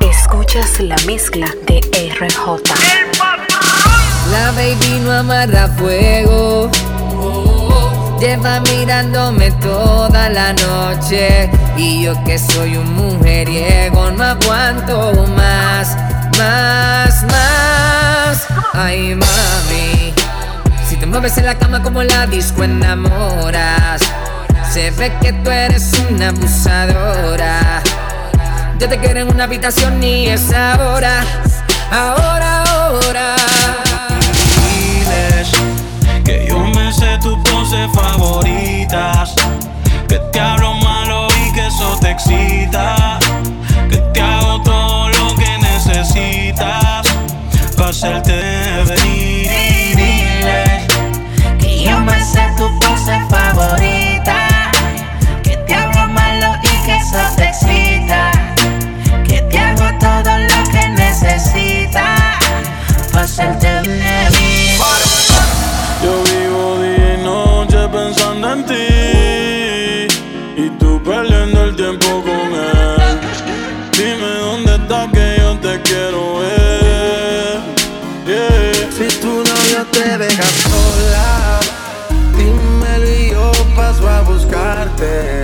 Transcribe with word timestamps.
Escuchas 0.00 0.78
la 0.78 0.96
mezcla 1.06 1.48
de 1.66 1.80
RJ. 2.20 2.62
La 4.30 4.52
baby 4.52 5.00
no 5.02 5.12
amarra 5.12 5.66
fuego. 5.76 6.70
Lleva 8.20 8.60
mirándome 8.60 9.50
toda 9.60 10.28
la 10.28 10.52
noche. 10.52 11.50
Y 11.76 12.04
yo 12.04 12.14
que 12.22 12.38
soy 12.38 12.76
un 12.76 12.94
mujeriego, 12.94 14.12
no 14.12 14.22
aguanto 14.22 15.26
más, 15.36 15.96
más, 16.38 17.24
más. 17.24 18.46
Ay, 18.72 19.16
mami. 19.16 20.14
Si 20.88 20.94
te 20.96 21.06
mueves 21.06 21.36
en 21.38 21.46
la 21.46 21.58
cama 21.58 21.82
como 21.82 22.04
la 22.04 22.26
disco 22.28 22.62
enamoras. 22.62 24.00
Se 24.78 24.92
ve 24.92 25.12
que 25.20 25.32
tú 25.32 25.50
eres 25.50 25.90
una 26.08 26.28
abusadora. 26.28 27.82
Yo 28.78 28.88
te 28.88 28.96
quiero 28.96 29.18
en 29.18 29.28
una 29.28 29.42
habitación 29.42 30.00
y 30.04 30.28
es 30.28 30.52
ahora, 30.54 31.24
ahora, 31.90 32.62
ahora. 32.62 33.34
Diles 34.62 35.50
que 36.24 36.46
yo 36.48 36.60
me 36.60 36.92
sé 36.92 37.18
tus 37.20 37.36
poses 37.50 37.90
favoritas. 37.92 39.34
Que 40.08 40.20
te 40.32 40.38
hablo 40.38 40.74
malo 40.74 41.26
y 41.26 41.52
que 41.54 41.66
eso 41.66 41.98
te 42.00 42.12
excita. 42.12 43.18
Que 43.90 43.96
te 43.96 44.20
hago 44.20 44.62
todo 44.62 45.08
lo 45.08 45.34
que 45.34 45.58
necesitas. 45.58 47.04
Para 47.76 47.90
hacerte 47.90 48.84
venir 48.86 49.17
perdiendo 71.04 71.64
el 71.64 71.76
tiempo 71.76 72.22
con 72.22 72.52
él 72.54 73.18
Dime 73.98 74.32
dónde 74.38 74.76
estás 74.76 75.08
que 75.12 75.36
yo 75.40 75.58
te 75.58 75.82
quiero 75.82 76.38
ver. 76.38 77.60
Si 78.96 79.08
tu 79.20 79.42
novio 79.42 79.84
te 79.90 80.16
deja 80.16 80.44
sola, 80.44 81.58
dímelo 82.36 83.08
y 83.08 83.30
yo 83.30 83.50
paso 83.74 84.08
a 84.08 84.20
buscarte. 84.20 85.42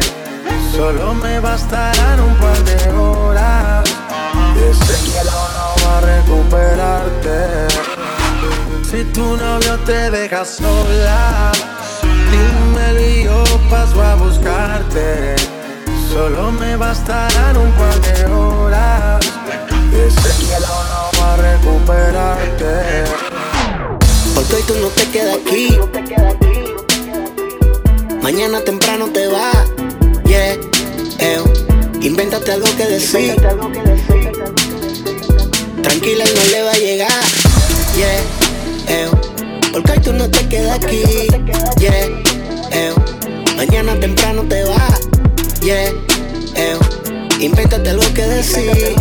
Solo 0.72 1.14
me 1.14 1.41
bastarán 1.41 2.20
un 2.20 2.36
par 2.36 2.56
de 2.62 2.92
horas. 2.92 3.91
Y 4.56 4.70
ese 4.70 4.94
cielo 4.98 5.33
no 5.33 5.84
va 5.84 5.98
a 5.98 6.00
recuperarte. 6.00 7.66
Si 8.89 9.02
tu 9.12 9.36
novio 9.36 9.77
te 9.84 10.12
deja 10.12 10.44
sola, 10.44 11.50
dímelo 12.30 12.73
y 12.92 13.24
yo 13.24 13.44
paso 13.70 14.02
a 14.02 14.14
buscarte. 14.16 15.36
Solo 16.12 16.52
me 16.52 16.77
bastarán 16.77 17.56
un 17.56 17.70
par 17.72 18.00
de 18.00 18.27
horas. 18.27 19.24
Y 19.92 19.96
ese 19.96 20.32
cielo 20.32 20.66
no 20.66 21.20
va 21.20 21.34
a 21.34 21.36
recuperarte. 21.36 23.05
Porque 24.34 24.55
hoy 24.55 24.62
tú 24.62 24.74
no 24.80 24.88
te 24.88 25.08
quedas 25.10 25.36
aquí. 25.36 25.78
Mañana 28.22 28.60
temprano 28.60 29.06
te 29.12 29.27
vas. 29.28 29.70
Yeah, 30.24 30.56
eo. 31.18 31.44
Invéntate 32.00 32.52
algo 32.52 32.66
que 32.77 32.86
decir. 32.86 33.36
Tranquila, 35.82 36.24
él 36.24 36.34
no 36.34 36.50
le 36.50 36.62
va 36.62 36.70
a 36.70 36.77
llegar. 36.77 37.24
Yeah. 37.96 39.11
Porque 39.72 39.92
hoy 39.92 39.98
tú 40.01 40.12
no 40.12 40.30
te 40.30 40.48
quedas 40.48 40.77
aquí. 40.77 41.02
Yeah, 41.78 42.08
eo. 42.74 42.95
Mañana 43.57 43.98
temprano 43.98 44.42
te 44.48 44.64
vas. 44.64 45.01
Yeah, 45.62 45.92
eo. 46.57 46.79
Invéntate 47.40 47.90
algo 47.90 48.05
que 48.14 48.23
decir. 48.23 48.95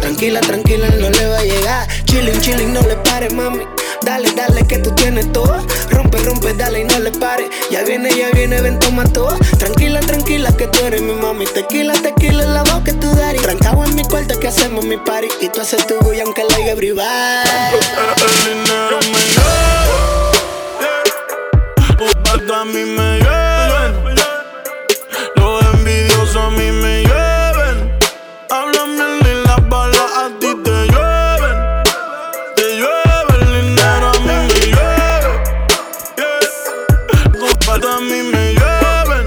Tranquila, 0.00 0.40
tranquila, 0.40 0.88
no 1.00 1.10
le 1.10 1.26
va 1.26 1.38
a 1.38 1.44
llegar. 1.44 1.88
Chilling, 2.04 2.40
chilling, 2.40 2.72
no 2.72 2.80
le 2.82 2.96
pare, 2.96 3.30
mami. 3.30 3.64
Dale, 4.02 4.30
dale, 4.32 4.66
que 4.66 4.78
tú 4.78 4.90
tienes 4.94 5.32
todo. 5.32 5.64
Rompe, 5.90 6.18
rompe, 6.18 6.54
dale 6.54 6.80
y 6.80 6.84
no 6.84 6.98
le 6.98 7.12
pare. 7.12 7.48
Ya 7.70 7.82
viene, 7.82 8.10
ya 8.10 8.30
viene, 8.30 8.60
ven, 8.60 8.78
toma 8.78 9.04
todo. 9.04 9.36
Tranquila, 9.58 10.00
tranquila, 10.00 10.54
que 10.56 10.66
tú 10.66 10.80
eres 10.84 11.02
mi 11.02 11.14
mami. 11.14 11.46
Tequila, 11.46 11.94
tequila, 11.94 12.44
la 12.44 12.62
voz 12.64 12.82
que 12.82 12.92
tú 12.92 13.14
darías. 13.14 13.42
Trancado 13.42 13.84
en 13.84 13.94
mi 13.94 14.02
cuarto 14.04 14.38
que 14.38 14.48
hacemos 14.48 14.84
mi 14.84 14.96
party. 14.96 15.28
Y 15.40 15.48
tú 15.48 15.60
haces 15.60 15.86
tu 15.86 15.98
bulla 16.00 16.24
aunque 16.24 16.44
la 16.44 16.56
haya 16.56 16.74
privada. 16.76 17.44
A 22.62 22.64
mí 22.64 22.84
me 22.84 23.18
lleven 23.18 24.14
Los 25.34 25.64
envidiosos 25.74 26.36
a 26.36 26.50
mí 26.50 26.70
me 26.70 27.00
lleven 27.02 27.98
Hablan 28.50 28.96
bien 28.96 29.18
y 29.20 29.46
las 29.48 29.68
balas 29.68 30.10
a 30.16 30.28
ti 30.38 30.54
te 30.62 30.70
llueven 30.92 31.56
Te 32.54 32.76
llueve 32.76 33.32
el 33.40 33.46
dinero 33.66 34.06
a 34.06 34.18
mí 34.20 34.36
me 34.46 34.60
lleve 34.60 35.42
yeah. 36.16 36.38
A 37.96 38.00
mí 38.00 38.22
me 38.22 38.54
lleven 38.54 39.26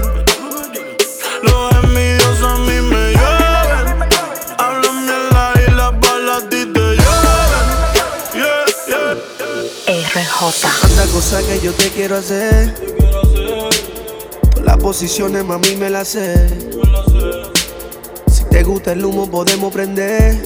Los 1.42 1.74
envidiosos 1.84 2.42
a 2.42 2.56
mí 2.56 2.80
me 2.80 3.10
lleven 3.10 3.86
Hablan 4.56 5.06
bien 5.06 5.24
la- 5.30 5.52
y 5.60 5.70
las 5.72 5.92
balas 6.00 6.42
a 6.42 6.48
ti 6.48 6.64
te 6.72 6.80
llueven 6.80 7.66
yeah, 8.32 8.64
yeah. 8.88 9.14
RJ. 10.14 10.40
Tanta 10.80 11.04
cosa 11.12 11.42
que 11.46 11.60
yo 11.60 11.72
te 11.74 11.90
quiero 11.90 12.16
hacer. 12.16 12.95
Posiciones, 14.86 15.44
mami, 15.44 15.74
me 15.74 15.90
las 15.90 16.06
sé. 16.06 16.46
Si 18.30 18.44
te 18.44 18.62
gusta 18.62 18.92
el 18.92 19.04
humo, 19.04 19.28
podemos 19.28 19.72
prender. 19.72 20.40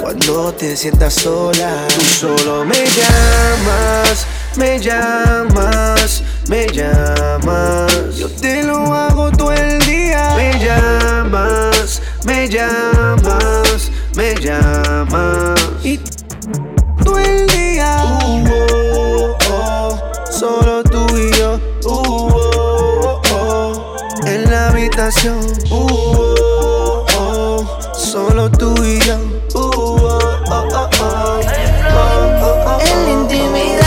Cuando 0.00 0.54
te 0.54 0.74
sientas 0.74 1.12
sola, 1.12 1.86
tú 1.94 2.00
solo 2.00 2.64
me 2.64 2.86
llamas, 2.86 4.26
me 4.56 4.80
llamas, 4.80 6.22
me 6.48 6.66
llamas. 6.68 8.16
Yo 8.16 8.30
te 8.30 8.62
lo 8.62 8.78
hago 8.94 9.30
todo 9.32 9.52
el 9.52 9.78
día. 9.80 10.32
Me 10.34 10.58
llamas, 10.64 12.00
me 12.24 12.48
llamas, 12.48 13.90
me 14.14 14.34
llamas. 14.34 15.60
Y 15.84 16.00
todo 17.04 17.18
el 17.18 17.46
día. 17.48 18.18
Uh, 18.22 18.48
oh, 18.70 19.38
oh, 19.50 20.00
solo 20.32 20.87
en 24.38 24.50
la 24.50 24.68
habitación. 24.68 25.40
Solo 27.94 28.50
tú 28.50 28.74
y 28.84 29.00
yo. 29.00 29.16
En 32.80 33.04
la 33.04 33.10
intimidad, 33.10 33.84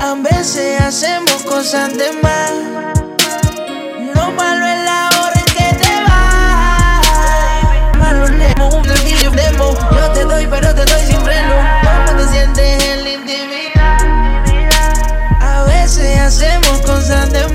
a 0.00 0.14
veces 0.14 0.80
hacemos 0.80 1.42
cosas 1.42 1.96
de 1.96 2.12
más. 2.22 2.50
Lo 4.14 4.30
malo 4.32 4.66
es 4.66 4.84
la 4.84 5.10
hora 5.18 5.40
en 5.40 5.44
que 5.56 5.68
te 5.82 5.92
vas. 6.06 7.06
Malo 7.98 8.26
lemo, 8.28 8.68
un 8.76 8.82
delirio 8.82 9.30
demo. 9.30 9.74
Yo 9.92 10.10
te 10.12 10.24
doy, 10.24 10.46
pero 10.46 10.74
te 10.74 10.84
doy 10.84 11.02
sin 11.06 11.20
freno. 11.20 11.54
¿Cómo 11.82 12.20
te 12.20 12.28
sientes 12.28 12.84
en 12.84 13.04
la 13.04 13.10
intimidad? 13.10 13.98
A 15.40 15.62
veces 15.64 16.18
hacemos 16.18 16.80
cosas 16.80 17.30
de 17.32 17.45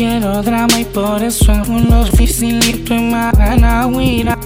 quiero 0.00 0.40
drama 0.40 0.80
y 0.80 0.84
por 0.86 1.22
eso 1.22 1.52
es 1.52 1.68
un 1.68 1.92
oficinito 1.92 2.94
y 2.94 3.00
más 3.00 3.36
gana 3.36 3.86
huira. 3.86 4.38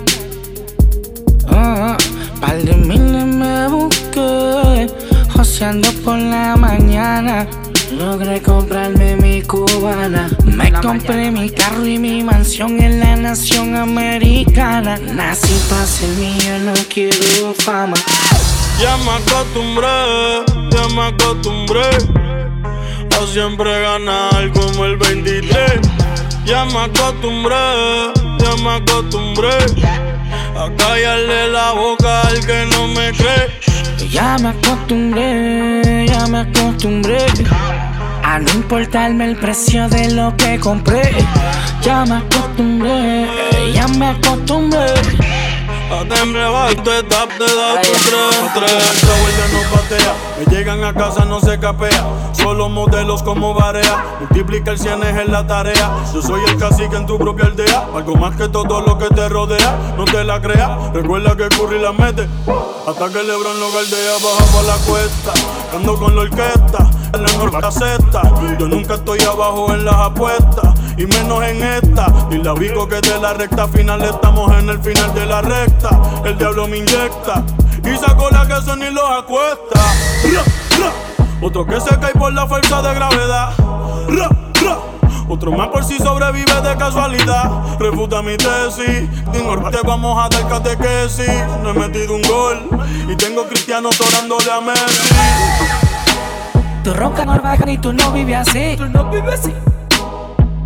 Ah, 1.46 1.96
par 2.40 2.60
de 2.60 2.74
miles 2.74 3.24
me 3.24 3.68
busqué, 3.68 4.88
joseando 5.32 5.88
por 6.04 6.18
la 6.18 6.56
mañana. 6.56 7.46
Logré 7.92 8.42
comprarme 8.42 9.14
mi 9.14 9.42
cubana. 9.42 10.28
Me 10.44 10.72
compré 10.72 11.30
mi 11.30 11.48
carro 11.50 11.86
y 11.86 11.98
mi 11.98 12.24
mansión 12.24 12.80
en 12.80 12.98
la 12.98 13.14
nación 13.14 13.76
americana. 13.76 14.98
Nací 14.98 15.54
para 15.70 15.86
ser 15.86 16.10
mío, 16.16 16.58
no 16.64 16.72
quiero 16.92 17.54
fama. 17.58 17.94
Ya 18.80 18.96
me 19.04 19.12
acostumbré, 19.12 20.42
ya 20.72 20.88
me 20.96 21.02
acostumbré 21.02 22.23
siempre 23.26 23.80
ganar 23.80 24.50
como 24.52 24.84
el 24.84 24.96
23. 24.96 25.80
Ya 26.44 26.64
me 26.66 26.78
acostumbré, 26.80 27.54
ya 28.38 28.62
me 28.62 28.70
acostumbré 28.70 29.56
a 30.56 30.70
callarle 30.76 31.48
la 31.48 31.72
boca 31.72 32.22
al 32.22 32.46
que 32.46 32.66
no 32.72 32.88
me 32.88 33.12
cree. 33.12 34.08
Ya 34.10 34.36
me 34.38 34.50
acostumbré, 34.50 36.06
ya 36.06 36.26
me 36.26 36.38
acostumbré 36.40 37.26
a 38.22 38.38
no 38.38 38.50
importarme 38.52 39.24
el 39.30 39.36
precio 39.36 39.88
de 39.88 40.10
lo 40.12 40.36
que 40.36 40.58
compré. 40.60 41.12
Ya 41.82 42.04
me 42.04 42.16
acostumbré, 42.16 43.26
ya 43.72 43.88
me 43.88 44.06
acostumbré. 44.06 45.33
A 45.90 46.04
temblar 46.08 46.74
te 46.76 47.02
tap, 47.04 47.28
te 47.38 47.44
da 47.44 47.80
tu 47.82 47.92
tren, 47.92 48.52
tren 48.54 48.78
La 49.06 49.48
no 49.52 49.76
patea, 49.76 50.14
me 50.38 50.44
llegan 50.46 50.82
a 50.82 50.94
casa 50.94 51.24
no 51.24 51.40
se 51.40 51.58
capea. 51.58 52.32
Solo 52.32 52.68
modelos 52.68 53.22
como 53.22 53.54
Barea. 53.54 54.04
Multiplica 54.20 54.70
el 54.70 54.78
cienes 54.78 55.16
en 55.16 55.30
la 55.30 55.46
tarea. 55.46 55.90
Yo 56.12 56.22
soy 56.22 56.42
el 56.48 56.56
cacique 56.56 56.96
en 56.96 57.06
tu 57.06 57.18
propia 57.18 57.46
aldea. 57.46 57.86
Algo 57.94 58.16
más 58.16 58.34
que 58.36 58.48
todo 58.48 58.80
lo 58.80 58.98
que 58.98 59.08
te 59.08 59.28
rodea. 59.28 59.94
No 59.96 60.04
te 60.04 60.24
la 60.24 60.40
creas, 60.40 60.92
recuerda 60.92 61.36
que 61.36 61.48
Curry 61.48 61.78
la 61.78 61.92
mete. 61.92 62.28
Hasta 62.86 63.08
que 63.08 63.22
Lebron 63.22 63.60
lo 63.60 63.72
galdea 63.72 64.12
Baja 64.22 64.52
por 64.52 64.64
la 64.64 64.76
cuesta, 64.86 65.32
ando 65.74 65.96
con 65.96 66.14
la 66.14 66.22
orquesta 66.22 66.90
En 67.14 67.22
la 67.22 67.60
caseta. 67.60 68.22
Yo 68.58 68.68
nunca 68.68 68.94
estoy 68.94 69.20
abajo 69.22 69.72
en 69.72 69.84
las 69.84 69.94
apuestas 69.94 70.83
Y 70.96 71.06
menos 71.06 71.42
en 71.42 71.62
esta 71.62 72.06
Y 72.30 72.38
la 72.38 72.52
ubico 72.52 72.88
que 72.88 73.00
de 73.00 73.20
la 73.20 73.32
recta 73.32 73.66
final 73.68 74.02
Estamos 74.02 74.52
en 74.58 74.68
el 74.68 74.78
final 74.80 75.12
de 75.14 75.26
la 75.26 75.42
recta 75.42 76.00
el 76.24 76.38
diablo 76.38 76.66
me 76.66 76.78
inyecta 76.78 77.44
y 77.84 77.96
sacó 77.98 78.30
la 78.30 78.46
que 78.46 78.62
son 78.62 78.82
y 78.82 78.90
los 78.90 79.10
acuesta. 79.10 79.80
Otro 81.40 81.66
que 81.66 81.80
se 81.80 81.98
cae 81.98 82.12
por 82.12 82.32
la 82.32 82.46
fuerza 82.46 82.80
de 82.80 82.94
gravedad. 82.94 83.52
Otro 85.28 85.52
más 85.52 85.68
por 85.68 85.84
si 85.84 85.98
sobrevive 85.98 86.60
de 86.62 86.76
casualidad. 86.76 87.78
Refuta 87.78 88.22
mi 88.22 88.36
tesis. 88.36 89.08
Te 89.32 89.82
vamos 89.86 90.18
a 90.18 90.28
dar 90.28 90.48
catequesis. 90.48 91.28
No 91.62 91.70
he 91.70 91.74
metido 91.74 92.14
un 92.14 92.22
gol 92.22 92.86
y 93.08 93.16
tengo 93.16 93.46
cristianos 93.46 94.00
orándole 94.00 94.50
a 94.50 94.60
Messi. 94.60 95.14
Tu 96.84 96.94
ronca 96.94 97.24
no 97.24 97.40
baja 97.40 97.70
y 97.70 97.78
tú 97.78 97.92
no 97.92 98.12
vives 98.12 98.48
así. 98.48 98.76
Tú 98.76 98.88
no 98.88 99.10
vives 99.10 99.40
así. 99.40 99.52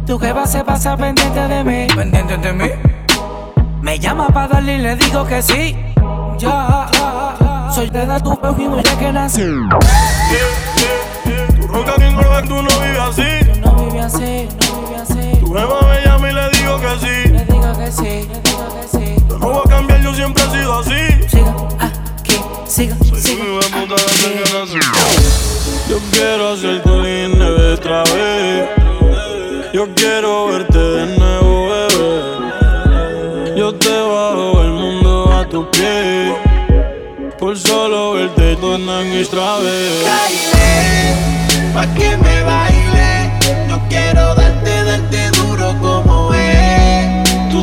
Tu 0.08 0.18
va 0.18 0.46
se 0.46 0.64
pasa 0.64 0.96
pendiente 0.96 1.38
de 1.38 1.62
mí. 1.62 1.86
Pendiente 1.94 2.38
de 2.38 2.52
mí. 2.54 2.70
Me 3.82 3.98
llama 3.98 4.28
para 4.28 4.48
darle 4.48 4.76
y 4.76 4.78
le 4.78 4.96
digo 4.96 5.22
que 5.26 5.42
sí. 5.42 5.76
Ya, 6.38 6.88
soy 7.74 7.90
de 7.90 8.06
tu 8.22 8.32
y 8.32 8.82
ya 8.82 8.98
que 8.98 9.12
nací. 9.12 9.42
Tu 11.60 11.66
ronca 11.66 11.96
bien 11.98 12.14
gorda, 12.16 12.42
tú 12.42 12.54
no 12.54 12.70
vives 12.80 12.98
así. 12.98 13.60
no 13.60 13.72
vives 13.74 14.04
así, 14.06 14.48
no 14.70 14.80
vives 14.80 15.02
así. 15.02 15.40
Tu 15.40 15.52
jefa 15.52 15.86
me 15.86 16.00
llama 16.02 16.30
y 16.30 16.32
le 16.32 16.50
digo 16.56 16.80
que 16.80 16.88
sí. 17.00 17.28
Le 17.28 17.44
digo 17.44 17.78
que 17.78 17.92
sí, 17.92 18.28
le 18.32 18.40
digo 18.40 18.66
que 18.80 18.88
sí. 18.88 19.16
no 19.28 19.38
voy 19.38 19.60
a 19.62 19.68
cambiar, 19.68 20.00
yo 20.00 20.14
siempre 20.14 20.42
he 20.42 20.50
sido 20.50 20.78
así. 20.78 21.28
Siga 21.28 21.54
aquí, 21.80 22.36
siga, 22.66 22.96
siga. 23.04 23.44
Yo 25.90 25.98
quiero 26.12 26.52
hacerte 26.54 26.87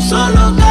solo 0.07 0.64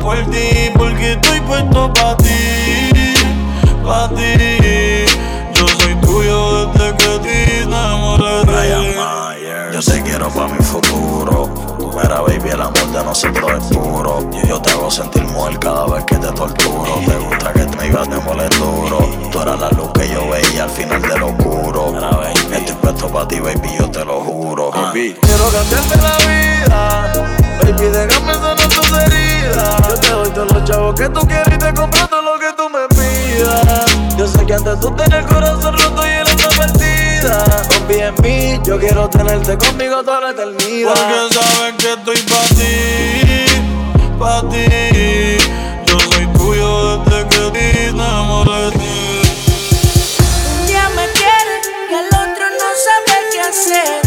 tu 0.00 0.30
ti, 0.30 0.70
porque 0.76 1.12
estoy 1.12 1.40
puesto 1.40 1.92
para 1.92 2.16
ti, 2.16 3.14
para 3.84 4.08
ti. 4.08 5.04
Yo 5.54 5.68
soy 5.68 5.94
tuyo 5.96 6.66
desde 6.66 6.96
que 6.96 7.18
te 7.18 7.62
enamoré. 7.62 8.96
Yo 9.72 9.80
te 9.80 10.02
quiero 10.02 10.28
pa' 10.30 10.48
mi 10.48 10.58
futuro. 10.64 11.48
Mira, 11.94 12.20
baby, 12.20 12.50
el 12.50 12.60
amor 12.60 12.86
de 12.92 13.04
nosotros 13.04 13.50
es 13.52 13.76
puro. 13.76 14.28
Yo 14.48 14.60
te 14.60 14.70
hago 14.70 14.90
sentir 14.90 15.22
mujer 15.24 15.58
cada 15.58 15.86
vez 15.86 16.04
que 16.04 16.16
te 16.16 16.32
torturo. 16.32 17.00
Te 17.06 17.16
gusta 17.16 17.52
que 17.52 17.66
me 17.76 17.86
ibas 17.88 18.08
de 18.08 18.16
moler 18.20 18.50
duro. 18.58 18.98
Tú 19.30 19.40
eras 19.40 19.60
la 19.60 19.70
luz 19.70 19.90
que 19.92 20.08
yo 20.08 20.28
veía 20.28 20.64
al 20.64 20.70
final 20.70 21.02
de 21.02 21.18
lo 21.18 21.28
oscuro. 21.28 21.94
Estoy 22.52 22.74
puesto 22.76 23.08
pa' 23.08 23.28
ti, 23.28 23.38
baby, 23.38 23.70
yo 23.78 23.90
te 23.90 24.04
lo 24.04 24.20
juro. 24.20 24.70
Baby. 24.70 25.16
Quiero 25.20 25.44
cambiarte 25.50 25.96
la 25.96 26.19
que 31.00 31.08
tú 31.08 31.26
quieres 31.26 31.54
y 31.54 31.58
te 31.58 31.72
compro 31.72 32.06
todo 32.08 32.20
lo 32.20 32.38
que 32.38 32.52
tú 32.52 32.68
me 32.68 32.86
pidas. 32.88 33.86
Yo 34.18 34.28
sé 34.28 34.44
que 34.44 34.52
antes 34.52 34.78
tú 34.80 34.94
tenías 34.94 35.20
el 35.20 35.26
corazón 35.26 35.74
roto 35.78 36.06
y 36.06 36.10
el 36.10 36.28
alma 36.28 36.48
perdida. 36.58 37.44
Confía 37.68 38.08
en 38.08 38.14
mí, 38.22 38.60
yo 38.64 38.78
quiero 38.78 39.08
tenerte 39.08 39.56
conmigo 39.56 40.02
toda 40.02 40.20
la 40.20 40.30
eternidad. 40.32 40.92
Porque 40.92 41.34
sabes 41.34 41.74
que 41.78 41.92
estoy 41.94 42.16
pa' 42.30 42.48
ti, 42.54 42.76
pa' 44.18 44.42
ti. 44.50 45.38
Yo 45.86 45.98
soy 46.00 46.26
tuyo 46.36 46.98
desde 47.04 47.28
que 47.28 47.50
te 47.50 47.86
enamoré 47.86 48.60
de 48.64 48.70
ti. 48.72 49.22
Un 50.52 50.66
día 50.66 50.86
me 50.90 51.06
quiere 51.12 51.54
y 51.90 51.94
al 51.94 52.06
otro 52.08 52.44
no 52.60 52.68
sabe 52.84 53.16
qué 53.32 53.40
hacer. 53.40 53.99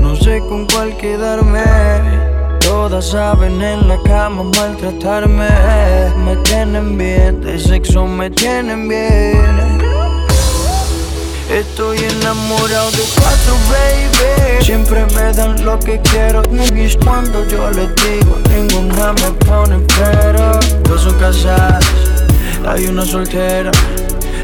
No 0.00 0.14
sé 0.14 0.38
con 0.48 0.66
cuál 0.66 0.96
quedarme. 0.96 1.64
Todas 2.60 3.10
saben 3.10 3.60
en 3.60 3.88
la 3.88 3.98
cama 4.04 4.44
maltratarme. 4.44 5.48
Me 6.24 6.36
tienen 6.44 6.96
bien, 6.96 7.40
de 7.40 7.58
sexo 7.58 8.06
me 8.06 8.30
tienen 8.30 8.88
bien. 8.88 9.80
Estoy 11.50 11.98
enamorado 11.98 12.92
de 12.92 13.02
cuatro, 13.16 13.54
baby. 13.68 14.64
Siempre 14.64 15.04
me 15.06 15.32
dan 15.32 15.64
lo 15.64 15.76
que 15.80 16.00
quiero. 16.02 16.42
Y 16.52 16.96
cuando 17.04 17.44
yo 17.48 17.68
les 17.72 17.92
digo, 17.96 18.38
ninguna 18.54 19.12
me 19.14 19.32
pone 19.44 19.84
pero. 19.98 20.52
Dos 20.84 21.02
son 21.02 21.18
casadas, 21.18 21.84
hay 22.64 22.86
una 22.86 23.04
soltera. 23.04 23.72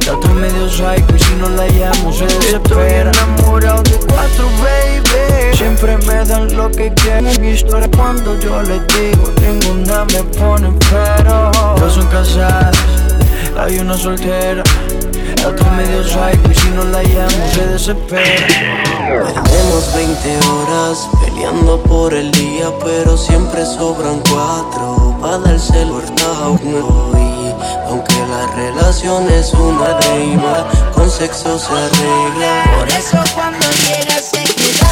La 0.06 0.12
otra 0.12 0.32
medio 0.34 0.68
psycho 0.68 1.16
y 1.16 1.18
si 1.18 1.34
no 1.34 1.48
la 1.48 1.66
llamo 1.66 2.12
se 2.12 2.26
desespera. 2.26 3.10
Estoy 3.10 3.22
enamorado 3.22 3.82
de 3.82 3.98
cuatro, 4.06 4.48
baby. 4.62 5.56
Siempre 5.56 5.96
me 5.98 6.24
dan 6.24 6.54
lo 6.56 6.70
que 6.70 6.92
quieren 6.94 7.40
Mi 7.40 7.48
historia 7.48 7.88
cuando 7.96 8.38
yo 8.38 8.62
les 8.62 8.86
digo 8.88 9.32
Ninguna 9.40 10.04
me 10.04 10.22
pone 10.38 10.70
pero 10.90 11.50
Dos 11.78 11.94
son 11.94 12.06
casadas, 12.08 12.76
hay 13.58 13.78
una 13.78 13.96
soltera. 13.96 14.62
La 15.42 15.48
otra 15.48 15.70
medio 15.72 16.04
psycho 16.04 16.50
y 16.50 16.54
si 16.54 16.68
no 16.70 16.84
la 16.84 17.02
llamo 17.02 17.48
se 17.52 17.66
desespera. 17.66 18.46
Perdemos 19.08 19.94
20 19.94 20.38
horas 20.46 21.08
peleando 21.24 21.82
por 21.82 22.14
el 22.14 22.30
día, 22.32 22.70
pero 22.84 23.16
siempre 23.16 23.64
sobran 23.64 24.20
cuatro. 24.30 25.16
Para 25.20 25.38
darse 25.38 25.82
el 25.82 25.88
Y 25.88 27.35
aunque 27.86 28.14
la 28.26 28.46
relación 28.54 29.30
es 29.30 29.52
una 29.54 29.98
reina, 30.00 30.66
con 30.94 31.10
sexo 31.10 31.58
se 31.58 31.72
arregla. 31.72 32.64
Por 32.78 32.88
eso 32.88 33.18
cuando 33.34 33.66
llega 33.86 34.18
se 34.18 34.42
queda. 34.42 34.90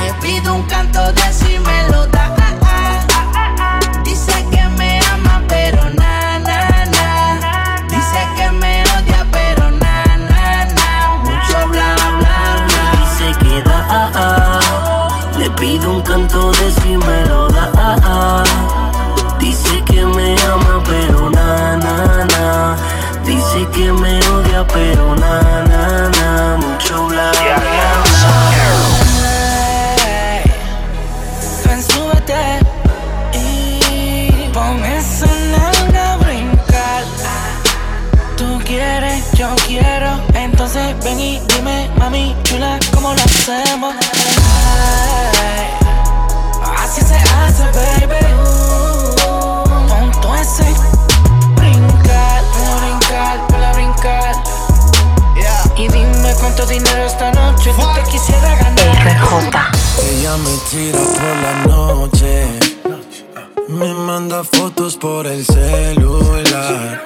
Le 0.04 0.12
pido 0.14 0.54
un 0.54 0.62
canto 0.64 1.12
de 1.12 1.32
si 1.32 1.58
me 1.58 2.13
quieres, 38.74 39.32
yo 39.32 39.48
quiero. 39.66 40.20
Entonces 40.34 40.94
ven 41.04 41.20
y 41.20 41.40
dime, 41.48 41.90
mami 41.98 42.34
chula, 42.42 42.78
¿cómo 42.92 43.12
lo 43.14 43.20
hacemos? 43.22 43.94
Ay, 45.36 45.66
así 46.78 47.00
se 47.02 47.14
hace, 47.14 47.64
baby. 47.78 48.24
Pon 49.88 50.10
todo 50.20 50.34
ese 50.34 50.64
brincar, 51.56 52.42
brincar, 52.80 53.46
ponlo 53.48 53.66
a 53.66 53.72
brincar. 53.72 54.34
Y 55.76 55.88
dime 55.88 56.34
cuánto 56.38 56.66
dinero 56.66 57.04
esta 57.04 57.32
noche 57.32 57.72
tú 57.76 57.86
te 57.94 58.10
quisiera 58.10 58.54
ganar. 58.56 59.06
RJ. 59.06 59.58
Ella 60.08 60.36
me 60.36 60.56
tira 60.70 60.98
por 60.98 61.36
la 61.44 61.76
noche. 61.76 62.46
Me 63.68 63.92
manda 63.94 64.44
fotos 64.44 64.96
por 64.96 65.26
el 65.26 65.44
celular. 65.44 67.02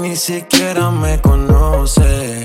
Ni 0.00 0.16
siquiera 0.16 0.90
me 0.90 1.20
conoce. 1.20 2.42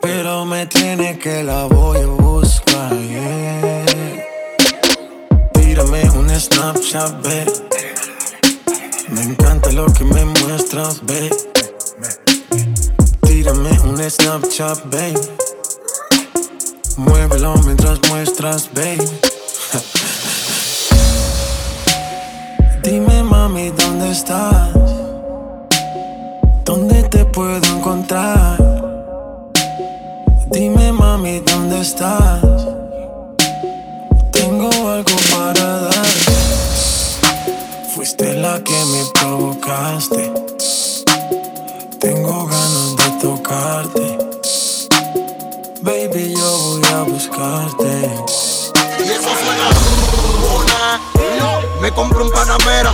Pero 0.00 0.44
me 0.44 0.66
tiene 0.66 1.18
que 1.18 1.42
la 1.42 1.64
voy 1.64 1.98
a 1.98 2.06
buscar. 2.06 2.92
Tírame 5.52 6.08
un 6.10 6.30
Snapchat, 6.30 7.20
ve. 7.22 7.44
Me 9.08 9.22
encanta 9.22 9.72
lo 9.72 9.86
que 9.86 10.04
me 10.04 10.24
muestras, 10.24 11.04
ve. 11.04 11.28
Tírame 13.22 13.80
un 13.80 13.98
Snapchat, 14.08 14.84
babe. 14.84 15.18
Muévelo 16.96 17.54
mientras 17.64 17.98
muestras, 18.08 18.70
babe. 18.74 18.98
Dime, 22.84 23.24
mami, 23.24 23.70
¿dónde 23.70 24.12
estás? 24.12 24.87
¿Dónde 27.38 27.60
te 27.60 27.68
puedo 27.68 27.78
encontrar? 27.78 28.58
Dime, 30.50 30.90
mami, 30.90 31.38
¿dónde 31.38 31.80
estás? 31.82 32.42
Tengo 34.32 34.68
algo 34.88 35.16
para 35.30 35.82
dar. 35.82 36.06
Fuiste 37.94 38.34
la 38.34 38.60
que 38.64 38.84
me 38.86 39.04
provocaste. 39.14 40.32
Tengo 42.00 42.46
ganas 42.46 42.96
de 42.96 43.10
tocarte. 43.22 44.18
Baby, 45.82 46.34
yo 46.36 46.58
voy 46.58 46.82
a 46.92 47.02
buscarte. 47.02 48.10
Y 48.98 49.10
eso 49.10 49.30
suena 49.44 49.68
una. 50.56 51.80
Me 51.80 51.92
compro 51.92 52.24
un 52.24 52.30
Panamera. 52.32 52.92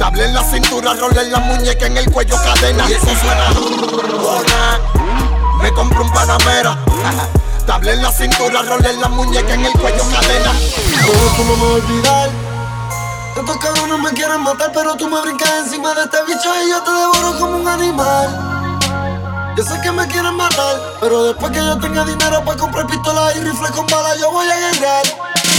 Table 0.00 0.24
en 0.24 0.32
la 0.32 0.42
cintura, 0.42 0.94
rol 0.94 1.14
en 1.18 1.30
la 1.30 1.40
muñeca, 1.40 1.84
en 1.84 1.94
el 1.98 2.10
cuello 2.10 2.34
cadena. 2.36 2.88
Y 2.88 2.94
eso 2.94 3.04
suena. 3.04 3.50
Me 5.60 5.70
compro 5.74 6.04
un 6.04 6.10
Panamera. 6.10 6.78
Table 7.66 7.92
en 7.92 8.02
la 8.02 8.10
cintura, 8.10 8.62
rol 8.62 8.82
en 8.86 8.98
la 8.98 9.08
muñeca, 9.08 9.52
en 9.52 9.66
el 9.66 9.72
cuello 9.74 10.02
cadena. 10.10 10.52
¿Cómo 11.04 11.36
tú 11.36 11.44
no 11.44 11.56
me 11.56 11.64
a 11.64 11.74
olvidar? 11.74 12.30
Estos 13.36 13.56
cabrones 13.58 13.98
me 13.98 14.10
quieren 14.12 14.42
matar, 14.42 14.72
pero 14.72 14.96
tú 14.96 15.06
me 15.06 15.20
brincas 15.20 15.50
encima 15.64 15.92
de 15.92 16.04
este 16.04 16.16
bicho 16.26 16.50
y 16.64 16.70
yo 16.70 16.82
te 16.82 16.90
devoro 16.92 17.38
como 17.38 17.56
un 17.58 17.68
animal. 17.68 19.52
Yo 19.54 19.62
sé 19.62 19.78
que 19.82 19.92
me 19.92 20.06
quieren 20.06 20.34
matar, 20.34 20.76
pero 21.02 21.24
después 21.24 21.52
que 21.52 21.58
yo 21.58 21.78
tenga 21.78 22.06
dinero 22.06 22.42
para 22.42 22.56
comprar 22.56 22.86
pistolas 22.86 23.36
y 23.36 23.40
rifles 23.40 23.70
con 23.72 23.86
balas, 23.86 24.18
yo 24.18 24.30
voy 24.30 24.48
a 24.48 24.56
guerrear. 24.56 25.02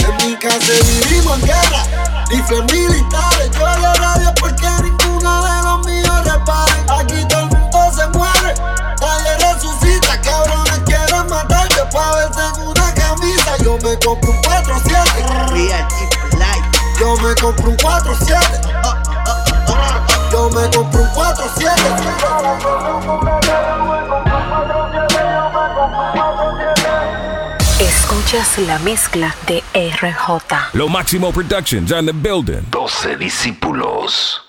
En 0.00 0.16
mi 0.26 0.36
casa 0.36 0.72
vivimos 1.00 1.38
en 1.38 1.46
guerra, 1.46 1.84
rifles 2.32 2.64
militares. 2.72 3.50
Yo 3.52 3.60
la 3.60 3.94
radio 3.94 4.32
porque 4.40 4.66
ninguno 4.82 5.42
de 5.44 5.62
los 5.62 5.86
míos 5.86 6.24
reparen. 6.24 6.90
Aquí 6.90 7.24
todo 7.28 7.40
el 7.40 7.48
mundo 7.48 7.92
se 7.94 8.06
muere, 8.08 8.54
nadie 9.00 9.36
resucita. 9.38 10.20
Cabrones 10.22 10.80
quieren 10.86 11.28
matarte 11.28 11.84
para 11.92 12.16
verte 12.16 12.42
en 12.56 12.68
una 12.68 12.94
camisa. 12.94 13.56
Yo 13.62 13.78
me 13.82 13.98
compro 13.98 14.30
un 14.30 14.42
4-7. 14.42 14.92
Yo 16.98 17.16
me 17.16 17.34
compro 17.34 17.70
un 17.70 17.76
4-7. 17.76 18.41
Escuchas 28.42 28.66
la 28.66 28.78
mezcla 28.80 29.36
de 29.46 29.62
RJ. 29.72 30.74
Lo 30.74 30.88
Máximo 30.88 31.30
Productions 31.30 31.92
on 31.92 32.06
the 32.06 32.12
building. 32.12 32.62
12 32.70 33.16
discípulos. 33.16 34.41